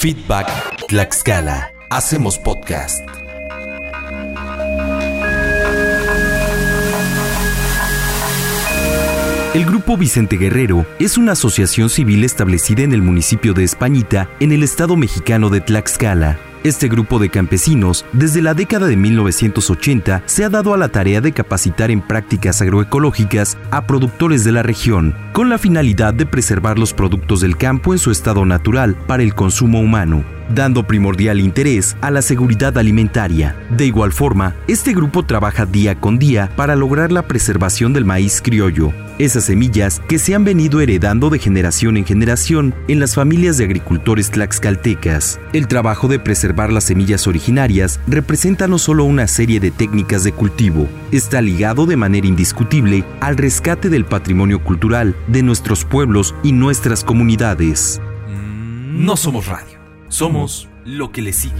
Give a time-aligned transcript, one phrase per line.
[0.00, 1.74] Feedback Tlaxcala.
[1.90, 3.06] Hacemos podcast.
[9.52, 14.52] El Grupo Vicente Guerrero es una asociación civil establecida en el municipio de Españita, en
[14.52, 16.38] el estado mexicano de Tlaxcala.
[16.62, 21.20] Este grupo de campesinos, desde la década de 1980, se ha dado a la tarea
[21.20, 26.78] de capacitar en prácticas agroecológicas a productores de la región, con la finalidad de preservar
[26.78, 30.24] los productos del campo en su estado natural para el consumo humano
[30.54, 33.56] dando primordial interés a la seguridad alimentaria.
[33.70, 38.40] De igual forma, este grupo trabaja día con día para lograr la preservación del maíz
[38.42, 43.58] criollo, esas semillas que se han venido heredando de generación en generación en las familias
[43.58, 45.38] de agricultores tlaxcaltecas.
[45.52, 50.32] El trabajo de preservar las semillas originarias representa no solo una serie de técnicas de
[50.32, 56.52] cultivo, está ligado de manera indiscutible al rescate del patrimonio cultural de nuestros pueblos y
[56.52, 58.00] nuestras comunidades.
[58.28, 61.54] No somos radio somos lo que le sigue.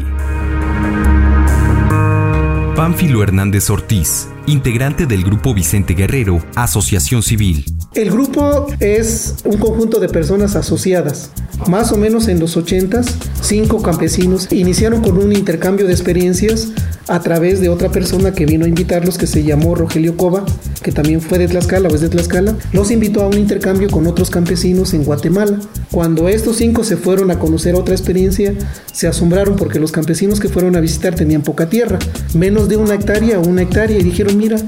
[2.77, 7.65] Pánfilo Hernández Ortiz, integrante del Grupo Vicente Guerrero, Asociación Civil.
[7.95, 11.31] El grupo es un conjunto de personas asociadas.
[11.69, 13.03] Más o menos en los 80,
[13.41, 16.73] cinco campesinos iniciaron con un intercambio de experiencias
[17.11, 20.47] a través de otra persona que vino a invitarlos que se llamó Rogelio Cova,
[20.81, 24.07] que también fue de Tlaxcala o es de Tlaxcala, los invitó a un intercambio con
[24.07, 25.59] otros campesinos en Guatemala.
[25.91, 28.55] Cuando estos cinco se fueron a conocer otra experiencia,
[28.93, 31.99] se asombraron porque los campesinos que fueron a visitar tenían poca tierra,
[32.33, 34.59] menos de una hectárea o una hectárea, y dijeron, mira,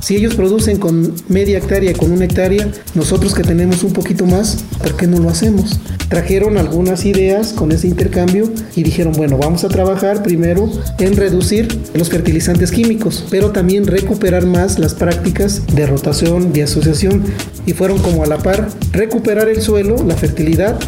[0.00, 4.64] si ellos producen con media hectárea, con una hectárea, nosotros que tenemos un poquito más,
[4.78, 5.78] ¿por qué no lo hacemos?
[6.08, 11.68] Trajeron algunas ideas con ese intercambio y dijeron, bueno, vamos a trabajar primero en reducir
[11.94, 17.24] los fertilizantes químicos, pero también recuperar más las prácticas de rotación, de asociación.
[17.66, 20.78] Y fueron como a la par, recuperar el suelo, la fertilidad,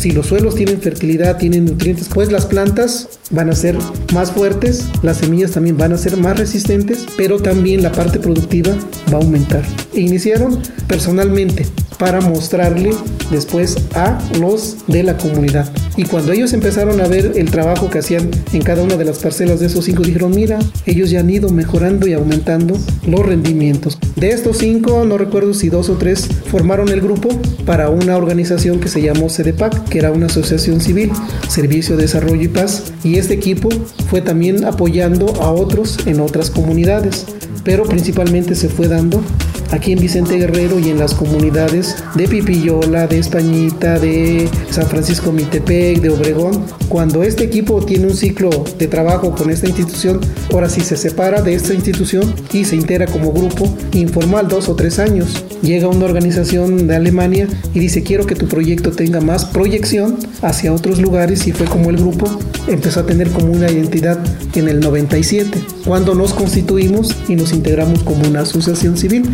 [0.00, 3.76] si los suelos tienen fertilidad, tienen nutrientes, pues las plantas van a ser
[4.14, 8.72] más fuertes, las semillas también van a ser más resistentes, pero también la parte productiva
[9.12, 9.62] va a aumentar.
[9.92, 11.66] Iniciaron personalmente
[12.00, 12.92] para mostrarle
[13.30, 15.70] después a los de la comunidad.
[15.96, 19.18] Y cuando ellos empezaron a ver el trabajo que hacían en cada una de las
[19.18, 22.74] parcelas de esos cinco, dijeron, mira, ellos ya han ido mejorando y aumentando
[23.06, 23.98] los rendimientos.
[24.16, 27.28] De estos cinco, no recuerdo si dos o tres formaron el grupo
[27.66, 31.12] para una organización que se llamó CDPAC, que era una asociación civil,
[31.48, 32.94] Servicio de Desarrollo y Paz.
[33.04, 33.68] Y este equipo
[34.08, 37.26] fue también apoyando a otros en otras comunidades,
[37.62, 39.22] pero principalmente se fue dando
[39.70, 45.32] aquí en Vicente Guerrero y en las comunidades de Pipillola, de Españita, de San Francisco
[45.32, 46.64] Mitepec, de Obregón.
[46.88, 50.20] Cuando este equipo tiene un ciclo de trabajo con esta institución,
[50.52, 54.74] ahora sí se separa de esta institución y se integra como grupo informal dos o
[54.74, 55.44] tres años.
[55.62, 60.72] Llega una organización de Alemania y dice quiero que tu proyecto tenga más proyección hacia
[60.72, 62.26] otros lugares y fue como el grupo
[62.66, 64.18] empezó a tener como una identidad
[64.54, 65.50] en el 97,
[65.84, 69.24] cuando nos constituimos y nos integramos como una asociación civil.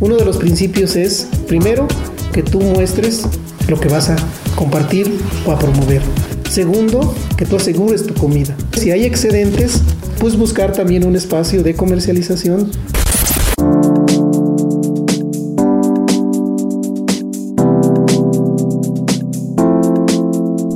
[0.00, 1.86] Uno de los principios es, primero,
[2.32, 3.22] que tú muestres
[3.68, 4.16] lo que vas a
[4.56, 6.02] compartir o a promover.
[6.50, 8.56] Segundo, que tú asegures tu comida.
[8.76, 9.80] Si hay excedentes,
[10.18, 12.70] pues buscar también un espacio de comercialización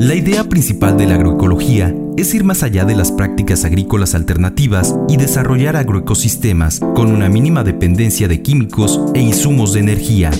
[0.00, 4.96] La idea principal de la agroecología es ir más allá de las prácticas agrícolas alternativas
[5.08, 10.32] y desarrollar agroecosistemas con una mínima dependencia de químicos e insumos de energía,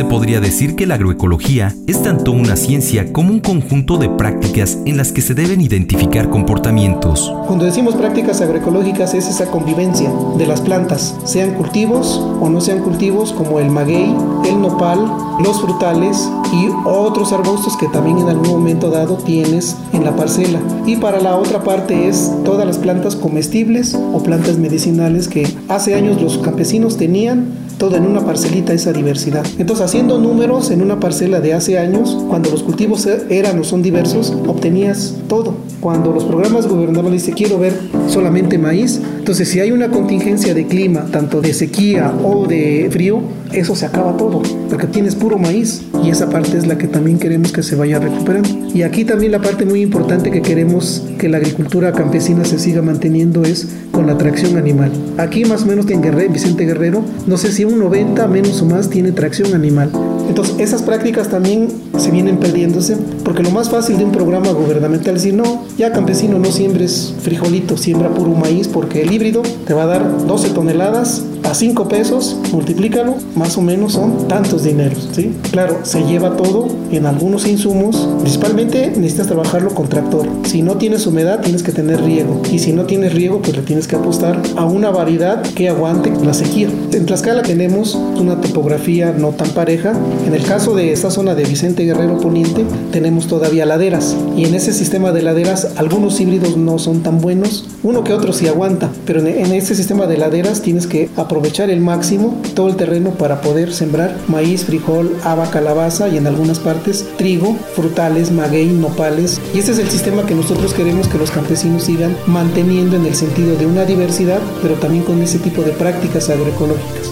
[0.00, 4.78] se podría decir que la agroecología es tanto una ciencia como un conjunto de prácticas
[4.86, 7.30] en las que se deben identificar comportamientos.
[7.46, 12.78] Cuando decimos prácticas agroecológicas es esa convivencia de las plantas, sean cultivos o no sean
[12.78, 14.16] cultivos como el maguey,
[14.48, 15.04] el nopal,
[15.44, 20.60] los frutales y otros arbustos que también en algún momento dado tienes en la parcela.
[20.86, 25.94] Y para la otra parte es todas las plantas comestibles o plantas medicinales que hace
[25.94, 29.42] años los campesinos tenían todo en una parcelita esa diversidad.
[29.58, 33.80] Entonces, haciendo números en una parcela de hace años, cuando los cultivos eran o son
[33.80, 35.54] diversos, obtenías todo.
[35.80, 37.72] Cuando los programas gubernamentales dicen quiero ver
[38.06, 43.20] solamente maíz, entonces si hay una contingencia de clima, tanto de sequía o de frío,
[43.52, 44.40] eso se acaba todo,
[44.70, 47.98] porque tienes puro maíz y esa parte es la que también queremos que se vaya
[47.98, 48.48] recuperando.
[48.74, 52.80] Y aquí también la parte muy importante que queremos que la agricultura campesina se siga
[52.80, 54.90] manteniendo es con la tracción animal.
[55.18, 58.64] Aquí más o menos en Guerrero, Vicente Guerrero, no sé si un 90 menos o
[58.64, 59.90] más tiene tracción animal.
[60.30, 61.66] Entonces esas prácticas también
[61.98, 65.90] se vienen perdiéndose porque lo más fácil de un programa gubernamental es decir, no, ya
[65.90, 70.50] campesino no siembres frijolito, siembra puro maíz porque el híbrido te va a dar 12
[70.50, 75.32] toneladas a 5 pesos, multiplícalo, más o menos son tantos dineros, ¿sí?
[75.50, 80.28] Claro, se lleva todo en algunos insumos, principalmente necesitas trabajarlo con tractor.
[80.44, 82.40] Si no tienes humedad, tienes que tener riego.
[82.52, 86.12] Y si no tienes riego, pues le tienes que apostar a una variedad que aguante
[86.24, 86.68] la sequía.
[86.92, 89.92] En Tlaxcala tenemos una topografía no tan pareja.
[90.28, 94.14] En el caso de esta zona de Vicente Guerrero Poniente, tenemos todavía laderas.
[94.36, 97.66] Y en ese sistema de laderas, algunos híbridos no son tan buenos.
[97.82, 101.80] Uno que otro sí aguanta, pero en ese sistema de laderas tienes que aprovechar el
[101.80, 107.06] máximo todo el terreno para poder sembrar maíz, frijol, haba, calabaza y en algunas partes
[107.16, 109.40] trigo, frutales, maguey, nopales.
[109.54, 113.14] Y ese es el sistema que nosotros queremos que los campesinos sigan manteniendo en el
[113.14, 117.10] sentido de una diversidad, pero también con ese tipo de prácticas agroecológicas.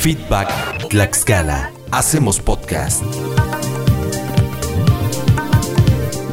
[0.00, 1.70] Feedback Tlaxcala.
[1.90, 3.04] Hacemos podcast.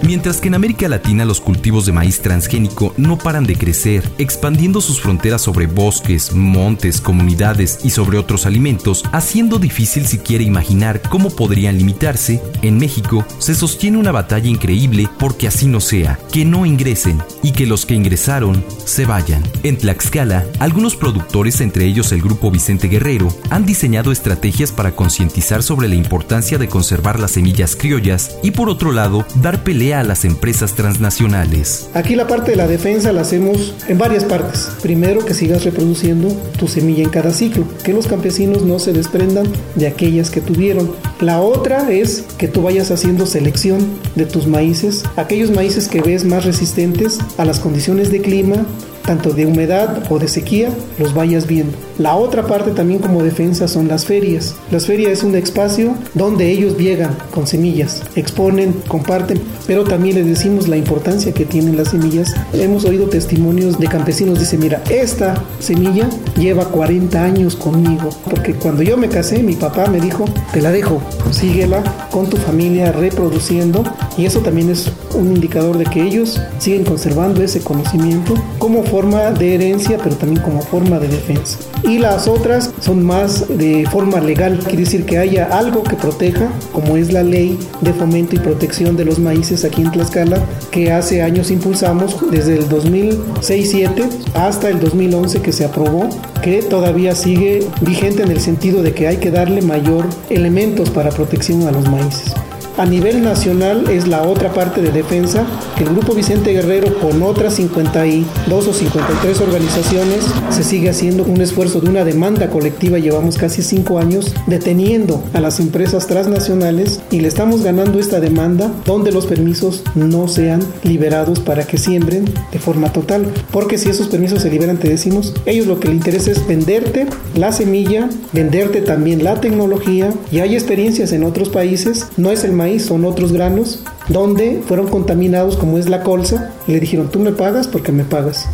[0.07, 4.79] Mientras que en América Latina los cultivos de maíz transgénico no paran de crecer, expandiendo
[4.79, 11.29] sus fronteras sobre bosques, montes, comunidades y sobre otros alimentos, haciendo difícil siquiera imaginar cómo
[11.29, 16.65] podrían limitarse, en México se sostiene una batalla increíble porque así no sea, que no
[16.65, 19.43] ingresen y que los que ingresaron se vayan.
[19.63, 25.63] En Tlaxcala, algunos productores, entre ellos el grupo Vicente Guerrero, han diseñado estrategias para concientizar
[25.63, 30.03] sobre la importancia de conservar las semillas criollas y por otro lado, dar pelea a
[30.03, 31.89] las empresas transnacionales.
[31.93, 34.69] Aquí la parte de la defensa la hacemos en varias partes.
[34.81, 39.47] Primero, que sigas reproduciendo tu semilla en cada ciclo, que los campesinos no se desprendan
[39.75, 40.91] de aquellas que tuvieron.
[41.19, 46.25] La otra es que tú vayas haciendo selección de tus maíces, aquellos maíces que ves
[46.25, 48.65] más resistentes a las condiciones de clima,
[49.07, 50.69] tanto de humedad o de sequía,
[50.99, 51.77] los vayas viendo.
[51.97, 54.53] La otra parte también como defensa son las ferias.
[54.69, 60.27] Las ferias es un espacio donde ellos llegan con semillas, exponen, comparten, pero también les
[60.27, 62.35] decimos la importancia que tienen las semillas.
[62.53, 68.83] Hemos oído testimonios de campesinos, dice, mira, esta semilla lleva 40 años conmigo, porque cuando
[68.83, 71.01] yo me casé, mi papá me dijo, te la dejo,
[71.31, 71.81] síguela
[72.11, 73.85] con tu familia reproduciendo
[74.17, 79.31] y eso también es un indicador de que ellos siguen conservando ese conocimiento como forma
[79.31, 81.59] de herencia, pero también como forma de defensa.
[81.83, 86.49] Y las otras son más de forma legal, quiere decir que haya algo que proteja,
[86.73, 90.91] como es la ley de fomento y protección de los maíces aquí en Tlaxcala, que
[90.91, 96.09] hace años impulsamos desde el 2006-7 hasta el 2011 que se aprobó,
[96.41, 101.11] que todavía sigue vigente en el sentido de que hay que darle mayor elementos para
[101.11, 102.33] protección a los maíces.
[102.77, 107.23] A nivel nacional es la otra parte de defensa que el Grupo Vicente Guerrero con
[107.23, 112.99] otras 52 o 53 organizaciones se sigue haciendo un esfuerzo de una demanda colectiva.
[112.99, 118.71] Llevamos casi cinco años deteniendo a las empresas transnacionales y le estamos ganando esta demanda
[118.85, 123.25] donde los permisos no sean liberados para que siembren de forma total.
[123.51, 127.07] Porque si esos permisos se liberan, te decimos, ellos lo que les interesa es venderte
[127.33, 132.05] la semilla, venderte también la tecnología y hay experiencias en otros países.
[132.17, 137.09] No es el son otros granos, donde fueron contaminados como es la colza, le dijeron,
[137.09, 138.47] tú me pagas porque me pagas.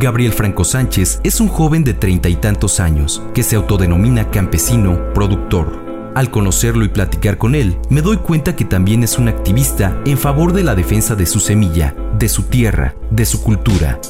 [0.00, 5.12] Gabriel Franco Sánchez es un joven de treinta y tantos años que se autodenomina campesino
[5.12, 5.87] productor.
[6.18, 10.18] Al conocerlo y platicar con él, me doy cuenta que también es un activista en
[10.18, 14.00] favor de la defensa de su semilla, de su tierra, de su cultura.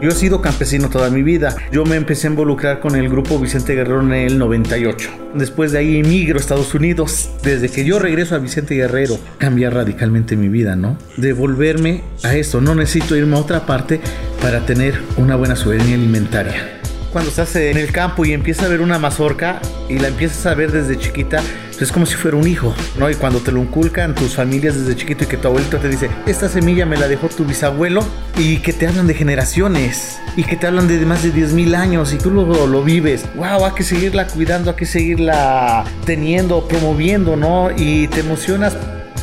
[0.00, 1.56] Yo he sido campesino toda mi vida.
[1.72, 5.10] Yo me empecé a involucrar con el grupo Vicente Guerrero en el 98.
[5.34, 7.30] Después de ahí emigro a Estados Unidos.
[7.42, 10.96] Desde que yo regreso a Vicente Guerrero, cambia radicalmente mi vida, ¿no?
[11.16, 12.60] Devolverme a esto.
[12.60, 14.00] No necesito irme a otra parte
[14.40, 16.78] para tener una buena soberanía alimentaria
[17.12, 20.54] cuando estás en el campo y empiezas a ver una mazorca y la empiezas a
[20.54, 21.42] ver desde chiquita,
[21.80, 23.08] es como si fuera un hijo, ¿no?
[23.10, 26.10] Y cuando te lo inculcan tus familias desde chiquito y que tu abuelito te dice,
[26.26, 28.04] esta semilla me la dejó tu bisabuelo
[28.36, 31.74] y que te hablan de generaciones y que te hablan de más de 10 mil
[31.74, 36.66] años y tú lo, lo vives, wow, hay que seguirla cuidando, hay que seguirla teniendo,
[36.66, 37.70] promoviendo, ¿no?
[37.76, 38.76] Y te emocionas.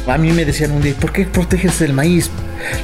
[0.08, 2.30] A mí me decían un día, ¿por qué proteges el maíz?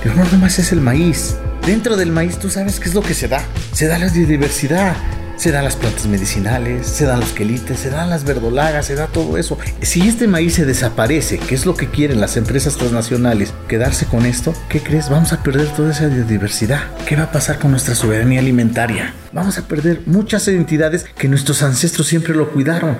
[0.04, 1.36] Digo, no, nomás es el maíz
[1.66, 3.44] Dentro del maíz tú sabes qué es lo que se da.
[3.72, 4.96] Se da la biodiversidad,
[5.42, 9.08] se dan las plantas medicinales, se dan los quelites, se dan las verdolagas, se da
[9.08, 9.58] todo eso.
[9.82, 14.28] Si este maíz se desaparece, que es lo que quieren las empresas transnacionales, quedarse con
[14.28, 15.10] esto, ¿qué crees?
[15.10, 16.82] Vamos a perder toda esa biodiversidad.
[17.08, 19.16] ¿Qué va a pasar con nuestra soberanía alimentaria?
[19.34, 22.96] Vamos a perder muchas identidades que nuestros ancestros siempre lo cuidaron.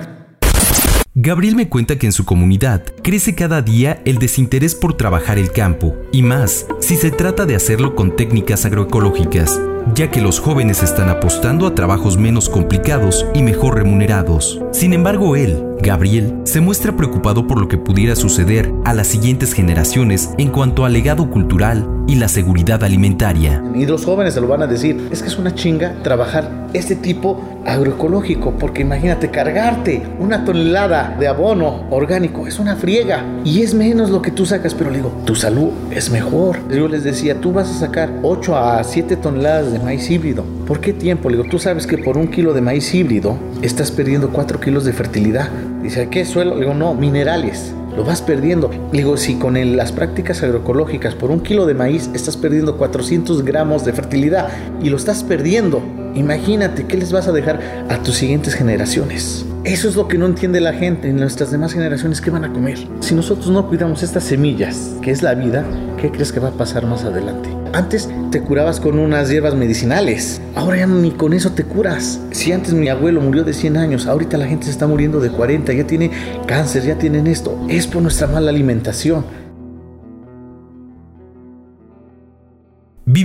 [1.14, 5.52] Gabriel me cuenta que en su comunidad crece cada día el desinterés por trabajar el
[5.52, 9.60] campo, y más si se trata de hacerlo con técnicas agroecológicas,
[9.94, 14.60] ya que los jóvenes están apostando a trabajos menos complicados y mejor remunerados.
[14.72, 19.52] Sin embargo, él, Gabriel, se muestra preocupado por lo que pudiera suceder a las siguientes
[19.52, 23.62] generaciones en cuanto al legado cultural y la seguridad alimentaria.
[23.74, 26.94] Y los jóvenes se lo van a decir, es que es una chinga trabajar este
[26.94, 33.74] tipo agroecológico, porque imagínate cargarte una tonelada de abono orgánico, es una friega y es
[33.74, 36.58] menos lo que tú sacas, pero le digo, tu salud es mejor.
[36.70, 40.44] Yo les decía, tú vas a sacar 8 a 7 toneladas de maíz híbrido.
[40.66, 41.28] ¿Por qué tiempo?
[41.28, 44.84] Le digo, tú sabes que por un kilo de maíz híbrido estás perdiendo 4 kilos
[44.84, 45.48] de fertilidad.
[45.82, 46.54] Dice, ¿qué suelo?
[46.54, 48.70] Le digo, no, minerales lo vas perdiendo.
[48.92, 53.44] Le digo, si con las prácticas agroecológicas por un kilo de maíz estás perdiendo 400
[53.44, 54.48] gramos de fertilidad
[54.82, 55.82] y lo estás perdiendo,
[56.14, 59.44] imagínate qué les vas a dejar a tus siguientes generaciones.
[59.64, 62.52] Eso es lo que no entiende la gente en nuestras demás generaciones, ¿qué van a
[62.52, 62.78] comer?
[62.98, 65.64] Si nosotros no cuidamos estas semillas, que es la vida,
[66.00, 67.48] ¿qué crees que va a pasar más adelante?
[67.72, 72.20] Antes te curabas con unas hierbas medicinales, ahora ya ni con eso te curas.
[72.32, 75.30] Si antes mi abuelo murió de 100 años, ahorita la gente se está muriendo de
[75.30, 76.10] 40, ya tiene
[76.44, 77.56] cáncer, ya tienen esto.
[77.68, 79.24] Es por nuestra mala alimentación.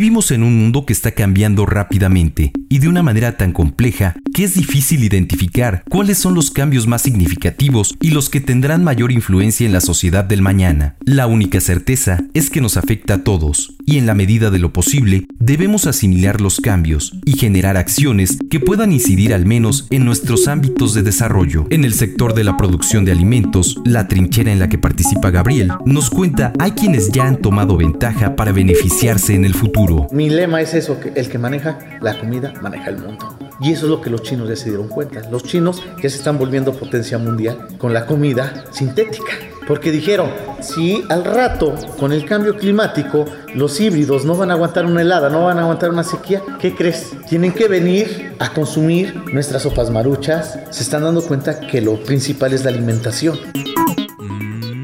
[0.07, 4.45] Vivimos en un mundo que está cambiando rápidamente y de una manera tan compleja que
[4.45, 9.65] es difícil identificar cuáles son los cambios más significativos y los que tendrán mayor influencia
[9.65, 10.95] en la sociedad del mañana.
[11.01, 14.71] La única certeza es que nos afecta a todos y en la medida de lo
[14.71, 20.47] posible debemos asimilar los cambios y generar acciones que puedan incidir al menos en nuestros
[20.47, 21.65] ámbitos de desarrollo.
[21.71, 25.71] En el sector de la producción de alimentos, la trinchera en la que participa Gabriel
[25.85, 30.61] nos cuenta hay quienes ya han tomado ventaja para beneficiarse en el futuro mi lema
[30.61, 33.37] es eso, que el que maneja la comida maneja el mundo.
[33.61, 35.27] Y eso es lo que los chinos ya se dieron cuenta.
[35.29, 39.33] Los chinos ya se están volviendo potencia mundial con la comida sintética.
[39.67, 40.31] Porque dijeron,
[40.61, 45.29] si al rato, con el cambio climático, los híbridos no van a aguantar una helada,
[45.29, 47.11] no van a aguantar una sequía, ¿qué crees?
[47.27, 50.57] Tienen que venir a consumir nuestras sopas maruchas.
[50.69, 53.37] Se están dando cuenta que lo principal es la alimentación.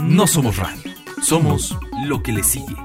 [0.01, 1.75] No somos radio, somos
[2.05, 2.82] lo que le sigue.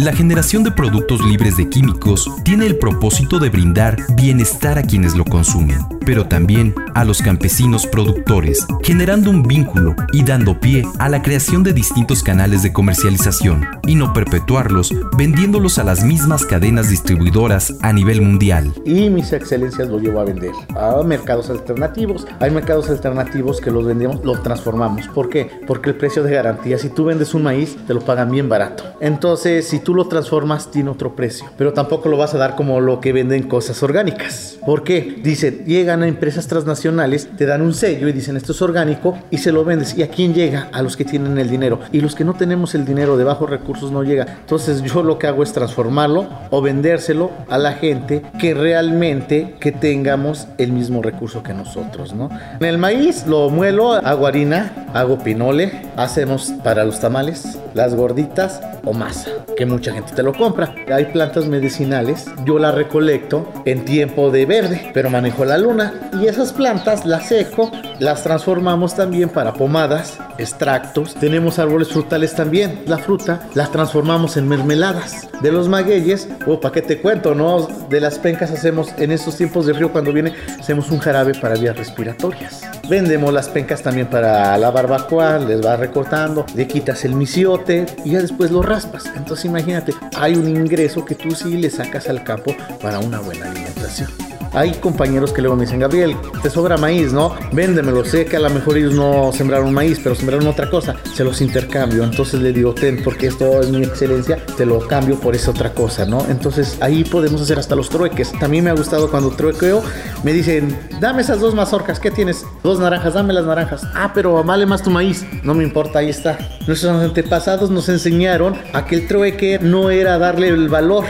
[0.00, 5.14] La generación de productos libres de químicos tiene el propósito de brindar bienestar a quienes
[5.14, 5.76] lo consumen,
[6.06, 11.62] pero también a los campesinos productores, generando un vínculo y dando pie a la creación
[11.62, 17.92] de distintos canales de comercialización, y no perpetuarlos vendiéndolos a las mismas cadenas distribuidoras a
[17.92, 18.72] nivel mundial.
[18.86, 22.26] Y mis excelencias lo llevo a vender a mercados alternativos.
[22.38, 25.08] Hay mercados alternativos que los vendemos, los transformamos.
[25.08, 25.50] ¿Por qué?
[25.66, 28.84] Porque el precio de garantía, si tú vendes un maíz, te lo pagan bien barato.
[29.00, 31.46] Entonces, si tú lo transformas, tiene otro precio.
[31.56, 34.58] Pero tampoco lo vas a dar como lo que venden cosas orgánicas.
[34.64, 35.20] ¿Por qué?
[35.22, 39.38] Dice, llegan a empresas transnacionales, te dan un sello y dicen esto es orgánico y
[39.38, 39.96] se lo vendes.
[39.96, 40.68] ¿Y a quién llega?
[40.72, 41.80] A los que tienen el dinero.
[41.92, 44.38] Y los que no tenemos el dinero de bajos recursos no llega.
[44.40, 49.72] Entonces yo lo que hago es transformarlo o vendérselo a la gente que realmente que
[49.72, 52.30] tengamos el mismo recurso que nosotros, ¿no?
[52.58, 58.60] En el maíz lo muelo, hago harina, hago pinole, hacemos para los tamales, las gorditas
[58.84, 59.30] o masa,
[59.70, 60.74] mucha gente te lo compra.
[60.92, 66.26] Hay plantas medicinales, yo las recolecto en tiempo de verde, pero manejo la luna y
[66.26, 71.14] esas plantas las seco, las transformamos también para pomadas, extractos.
[71.14, 72.82] Tenemos árboles frutales también.
[72.86, 75.28] La fruta la transformamos en mermeladas.
[75.42, 77.68] De los magueyes, o oh, para qué te cuento, ¿no?
[77.88, 81.54] De las pencas hacemos en estos tiempos de río cuando viene, hacemos un jarabe para
[81.54, 82.62] vías respiratorias.
[82.88, 88.12] Vendemos las pencas también para la barbacoa, les vas recortando, le quitas el misiote y
[88.12, 89.04] ya después lo raspas.
[89.14, 93.50] Entonces imagínate, hay un ingreso que tú sí le sacas al campo para una buena
[93.50, 94.29] alimentación.
[94.52, 97.34] Hay compañeros que luego me dicen, Gabriel, te sobra maíz, ¿no?
[97.52, 98.04] Véndemelo.
[98.04, 100.96] Sé que a lo mejor ellos no sembraron maíz, pero sembraron otra cosa.
[101.14, 102.02] Se los intercambio.
[102.02, 105.72] Entonces le digo, ten, porque esto es mi excelencia, te lo cambio por esa otra
[105.72, 106.24] cosa, ¿no?
[106.28, 108.32] Entonces ahí podemos hacer hasta los trueques.
[108.38, 109.82] También me ha gustado cuando truequeo,
[110.24, 112.44] me dicen, dame esas dos mazorcas, ¿qué tienes?
[112.62, 113.82] Dos naranjas, dame las naranjas.
[113.94, 115.24] Ah, pero vale más tu maíz.
[115.44, 116.38] No me importa, ahí está.
[116.66, 121.04] Nuestros antepasados nos enseñaron a que el trueque no era darle el valor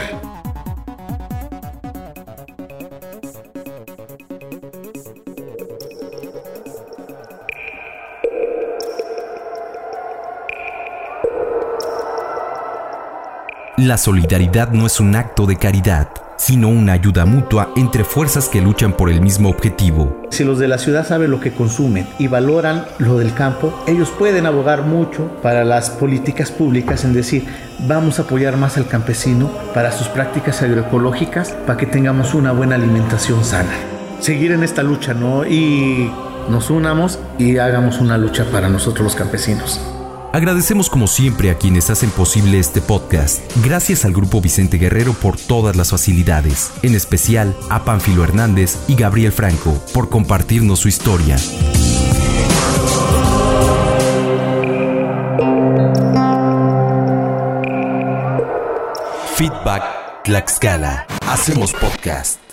[13.81, 18.61] La solidaridad no es un acto de caridad, sino una ayuda mutua entre fuerzas que
[18.61, 20.21] luchan por el mismo objetivo.
[20.29, 24.11] Si los de la ciudad saben lo que consumen y valoran lo del campo, ellos
[24.11, 27.47] pueden abogar mucho para las políticas públicas en decir,
[27.87, 32.75] vamos a apoyar más al campesino para sus prácticas agroecológicas, para que tengamos una buena
[32.75, 33.73] alimentación sana.
[34.19, 35.43] Seguir en esta lucha, ¿no?
[35.43, 36.11] Y
[36.49, 39.81] nos unamos y hagamos una lucha para nosotros los campesinos.
[40.33, 43.41] Agradecemos como siempre a quienes hacen posible este podcast.
[43.65, 48.95] Gracias al Grupo Vicente Guerrero por todas las facilidades, en especial a Pánfilo Hernández y
[48.95, 51.37] Gabriel Franco por compartirnos su historia.
[59.35, 61.07] Feedback Tlaxcala.
[61.27, 62.50] Hacemos podcast.